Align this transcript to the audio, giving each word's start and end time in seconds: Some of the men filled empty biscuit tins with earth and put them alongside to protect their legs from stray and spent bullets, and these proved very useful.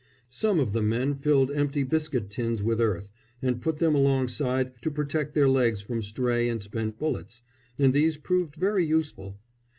Some 0.29 0.59
of 0.59 0.73
the 0.73 0.81
men 0.81 1.13
filled 1.13 1.51
empty 1.51 1.83
biscuit 1.83 2.31
tins 2.31 2.63
with 2.63 2.81
earth 2.81 3.11
and 3.39 3.61
put 3.61 3.77
them 3.77 3.93
alongside 3.93 4.71
to 4.81 4.89
protect 4.89 5.35
their 5.35 5.47
legs 5.47 5.79
from 5.81 6.01
stray 6.01 6.49
and 6.49 6.59
spent 6.59 6.97
bullets, 6.97 7.43
and 7.77 7.93
these 7.93 8.17
proved 8.17 8.55
very 8.55 8.83
useful. 8.83 9.37